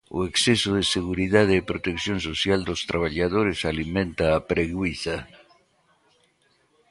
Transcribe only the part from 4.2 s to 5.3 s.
a preguiza.